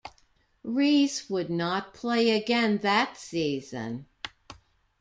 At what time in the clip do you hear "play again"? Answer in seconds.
1.93-2.79